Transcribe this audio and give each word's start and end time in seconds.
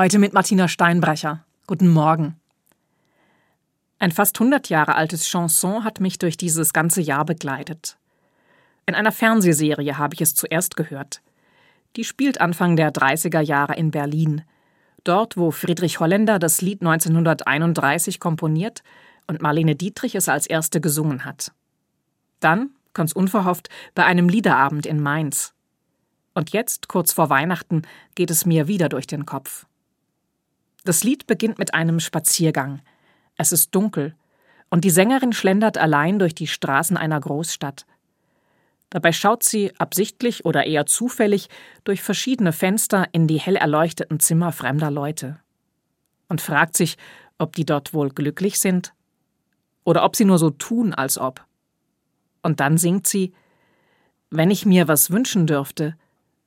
Heute 0.00 0.20
mit 0.20 0.32
Martina 0.32 0.68
Steinbrecher. 0.68 1.44
Guten 1.66 1.88
Morgen. 1.88 2.36
Ein 3.98 4.12
fast 4.12 4.38
100 4.38 4.68
Jahre 4.68 4.94
altes 4.94 5.24
Chanson 5.24 5.82
hat 5.82 5.98
mich 5.98 6.20
durch 6.20 6.36
dieses 6.36 6.72
ganze 6.72 7.00
Jahr 7.00 7.24
begleitet. 7.24 7.98
In 8.86 8.94
einer 8.94 9.10
Fernsehserie 9.10 9.98
habe 9.98 10.14
ich 10.14 10.20
es 10.20 10.36
zuerst 10.36 10.76
gehört. 10.76 11.20
Die 11.96 12.04
spielt 12.04 12.40
Anfang 12.40 12.76
der 12.76 12.92
30er 12.92 13.40
Jahre 13.40 13.74
in 13.74 13.90
Berlin. 13.90 14.42
Dort, 15.02 15.36
wo 15.36 15.50
Friedrich 15.50 15.98
Holländer 15.98 16.38
das 16.38 16.60
Lied 16.60 16.80
1931 16.80 18.20
komponiert 18.20 18.84
und 19.26 19.42
Marlene 19.42 19.74
Dietrich 19.74 20.14
es 20.14 20.28
als 20.28 20.46
erste 20.46 20.80
gesungen 20.80 21.24
hat. 21.24 21.50
Dann, 22.38 22.70
ganz 22.94 23.10
unverhofft, 23.10 23.68
bei 23.96 24.04
einem 24.04 24.28
Liederabend 24.28 24.86
in 24.86 25.02
Mainz. 25.02 25.54
Und 26.34 26.50
jetzt, 26.50 26.86
kurz 26.86 27.12
vor 27.12 27.30
Weihnachten, 27.30 27.82
geht 28.14 28.30
es 28.30 28.46
mir 28.46 28.68
wieder 28.68 28.88
durch 28.88 29.08
den 29.08 29.26
Kopf. 29.26 29.66
Das 30.84 31.04
Lied 31.04 31.26
beginnt 31.26 31.58
mit 31.58 31.74
einem 31.74 32.00
Spaziergang. 32.00 32.80
Es 33.36 33.52
ist 33.52 33.74
dunkel, 33.74 34.14
und 34.70 34.84
die 34.84 34.90
Sängerin 34.90 35.32
schlendert 35.32 35.78
allein 35.78 36.18
durch 36.18 36.34
die 36.34 36.46
Straßen 36.46 36.96
einer 36.96 37.20
Großstadt. 37.20 37.86
Dabei 38.90 39.12
schaut 39.12 39.42
sie, 39.42 39.72
absichtlich 39.78 40.44
oder 40.44 40.66
eher 40.66 40.86
zufällig, 40.86 41.48
durch 41.84 42.02
verschiedene 42.02 42.52
Fenster 42.52 43.06
in 43.12 43.26
die 43.26 43.38
hell 43.38 43.56
erleuchteten 43.56 44.18
Zimmer 44.20 44.52
fremder 44.52 44.90
Leute. 44.90 45.38
Und 46.28 46.40
fragt 46.40 46.76
sich, 46.76 46.96
ob 47.38 47.54
die 47.54 47.66
dort 47.66 47.92
wohl 47.92 48.10
glücklich 48.10 48.58
sind? 48.58 48.94
Oder 49.84 50.04
ob 50.04 50.16
sie 50.16 50.24
nur 50.24 50.38
so 50.38 50.50
tun, 50.50 50.94
als 50.94 51.18
ob. 51.18 51.44
Und 52.42 52.60
dann 52.60 52.78
singt 52.78 53.06
sie 53.06 53.32
Wenn 54.30 54.50
ich 54.50 54.66
mir 54.66 54.88
was 54.88 55.10
wünschen 55.10 55.46
dürfte, 55.46 55.96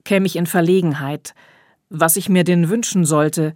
käme 0.03 0.25
ich 0.25 0.35
in 0.35 0.45
Verlegenheit, 0.45 1.33
was 1.89 2.15
ich 2.15 2.29
mir 2.29 2.43
denn 2.43 2.69
wünschen 2.69 3.05
sollte, 3.05 3.53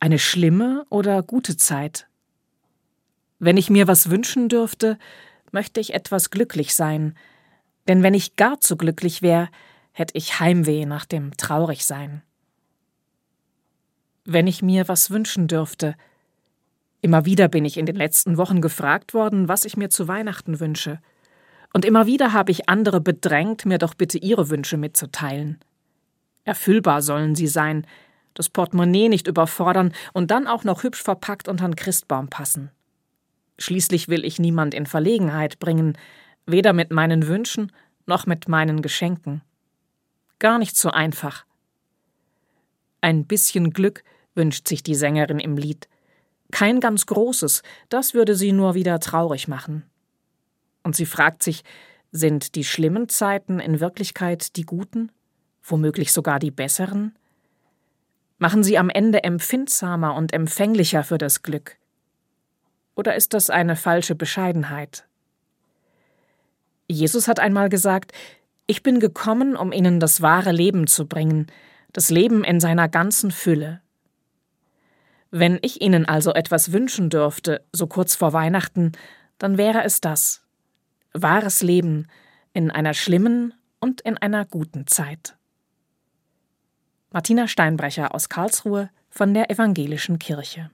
eine 0.00 0.18
schlimme 0.18 0.86
oder 0.90 1.22
gute 1.22 1.56
Zeit? 1.56 2.06
Wenn 3.38 3.56
ich 3.56 3.70
mir 3.70 3.86
was 3.86 4.10
wünschen 4.10 4.48
dürfte, 4.48 4.98
möchte 5.52 5.80
ich 5.80 5.94
etwas 5.94 6.30
glücklich 6.30 6.74
sein, 6.74 7.16
denn 7.88 8.02
wenn 8.02 8.14
ich 8.14 8.36
gar 8.36 8.60
zu 8.60 8.76
glücklich 8.76 9.22
wäre, 9.22 9.48
hätte 9.92 10.16
ich 10.16 10.40
Heimweh 10.40 10.86
nach 10.86 11.04
dem 11.04 11.36
Traurigsein. 11.36 12.22
Wenn 14.24 14.46
ich 14.46 14.62
mir 14.62 14.88
was 14.88 15.10
wünschen 15.10 15.46
dürfte, 15.46 15.94
immer 17.00 17.24
wieder 17.24 17.48
bin 17.48 17.64
ich 17.64 17.76
in 17.78 17.86
den 17.86 17.96
letzten 17.96 18.36
Wochen 18.36 18.60
gefragt 18.60 19.14
worden, 19.14 19.48
was 19.48 19.64
ich 19.64 19.76
mir 19.76 19.88
zu 19.88 20.08
Weihnachten 20.08 20.60
wünsche, 20.60 21.00
und 21.72 21.84
immer 21.84 22.06
wieder 22.06 22.32
habe 22.32 22.52
ich 22.52 22.68
andere 22.68 23.00
bedrängt, 23.00 23.66
mir 23.66 23.78
doch 23.78 23.92
bitte 23.94 24.16
ihre 24.18 24.48
Wünsche 24.48 24.78
mitzuteilen. 24.78 25.58
Erfüllbar 26.44 27.02
sollen 27.02 27.34
sie 27.34 27.48
sein, 27.48 27.86
das 28.36 28.48
Portemonnaie 28.48 29.08
nicht 29.08 29.26
überfordern 29.26 29.92
und 30.12 30.30
dann 30.30 30.46
auch 30.46 30.62
noch 30.62 30.82
hübsch 30.82 31.02
verpackt 31.02 31.48
unter 31.48 31.66
den 31.66 31.76
Christbaum 31.76 32.28
passen. 32.28 32.70
Schließlich 33.58 34.08
will 34.08 34.24
ich 34.24 34.38
niemand 34.38 34.74
in 34.74 34.86
Verlegenheit 34.86 35.58
bringen, 35.58 35.98
weder 36.46 36.72
mit 36.72 36.92
meinen 36.92 37.26
Wünschen 37.26 37.72
noch 38.06 38.26
mit 38.26 38.48
meinen 38.48 38.82
Geschenken. 38.82 39.42
Gar 40.38 40.58
nicht 40.58 40.76
so 40.76 40.90
einfach. 40.90 41.44
Ein 43.00 43.24
bisschen 43.24 43.72
Glück 43.72 44.04
wünscht 44.34 44.68
sich 44.68 44.82
die 44.82 44.94
Sängerin 44.94 45.40
im 45.40 45.56
Lied. 45.56 45.88
Kein 46.52 46.80
ganz 46.80 47.06
großes, 47.06 47.62
das 47.88 48.14
würde 48.14 48.34
sie 48.34 48.52
nur 48.52 48.74
wieder 48.74 49.00
traurig 49.00 49.48
machen. 49.48 49.84
Und 50.84 50.94
sie 50.94 51.06
fragt 51.06 51.42
sich, 51.42 51.64
sind 52.12 52.54
die 52.54 52.64
schlimmen 52.64 53.08
Zeiten 53.08 53.58
in 53.58 53.80
Wirklichkeit 53.80 54.56
die 54.56 54.62
guten, 54.62 55.10
womöglich 55.62 56.12
sogar 56.12 56.38
die 56.38 56.50
besseren? 56.50 57.16
Machen 58.38 58.62
sie 58.62 58.76
am 58.76 58.90
Ende 58.90 59.24
empfindsamer 59.24 60.14
und 60.14 60.32
empfänglicher 60.32 61.04
für 61.04 61.18
das 61.18 61.42
Glück? 61.42 61.76
Oder 62.94 63.14
ist 63.14 63.34
das 63.34 63.50
eine 63.50 63.76
falsche 63.76 64.14
Bescheidenheit? 64.14 65.06
Jesus 66.88 67.28
hat 67.28 67.40
einmal 67.40 67.68
gesagt, 67.68 68.12
ich 68.66 68.82
bin 68.82 69.00
gekommen, 69.00 69.56
um 69.56 69.72
ihnen 69.72 70.00
das 70.00 70.22
wahre 70.22 70.52
Leben 70.52 70.86
zu 70.86 71.06
bringen, 71.06 71.46
das 71.92 72.10
Leben 72.10 72.44
in 72.44 72.60
seiner 72.60 72.88
ganzen 72.88 73.30
Fülle. 73.30 73.80
Wenn 75.30 75.58
ich 75.62 75.82
Ihnen 75.82 76.06
also 76.06 76.32
etwas 76.32 76.72
wünschen 76.72 77.10
dürfte, 77.10 77.64
so 77.72 77.86
kurz 77.86 78.14
vor 78.14 78.32
Weihnachten, 78.32 78.92
dann 79.38 79.58
wäre 79.58 79.82
es 79.82 80.00
das 80.00 80.42
wahres 81.12 81.62
Leben 81.62 82.08
in 82.52 82.70
einer 82.70 82.94
schlimmen 82.94 83.54
und 83.80 84.00
in 84.00 84.16
einer 84.16 84.44
guten 84.44 84.86
Zeit. 84.86 85.35
Martina 87.16 87.48
Steinbrecher 87.48 88.14
aus 88.14 88.28
Karlsruhe 88.28 88.90
von 89.08 89.32
der 89.32 89.50
Evangelischen 89.50 90.18
Kirche 90.18 90.68